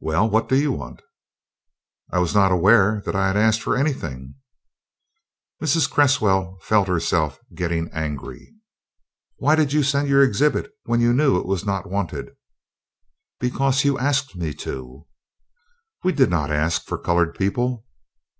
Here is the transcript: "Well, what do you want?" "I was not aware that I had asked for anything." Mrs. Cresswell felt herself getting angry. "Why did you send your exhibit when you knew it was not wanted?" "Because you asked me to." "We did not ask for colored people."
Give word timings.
"Well, 0.00 0.28
what 0.28 0.48
do 0.48 0.56
you 0.56 0.72
want?" 0.72 1.02
"I 2.10 2.18
was 2.18 2.34
not 2.34 2.50
aware 2.50 3.00
that 3.06 3.14
I 3.14 3.28
had 3.28 3.36
asked 3.36 3.62
for 3.62 3.76
anything." 3.76 4.34
Mrs. 5.62 5.88
Cresswell 5.88 6.58
felt 6.62 6.88
herself 6.88 7.38
getting 7.54 7.88
angry. 7.92 8.52
"Why 9.38 9.54
did 9.54 9.72
you 9.72 9.84
send 9.84 10.08
your 10.08 10.24
exhibit 10.24 10.72
when 10.86 11.00
you 11.00 11.12
knew 11.14 11.38
it 11.38 11.46
was 11.46 11.64
not 11.64 11.88
wanted?" 11.88 12.34
"Because 13.38 13.84
you 13.84 13.96
asked 14.00 14.34
me 14.34 14.52
to." 14.66 15.06
"We 16.02 16.10
did 16.10 16.28
not 16.28 16.50
ask 16.50 16.84
for 16.84 16.98
colored 16.98 17.36
people." 17.36 17.86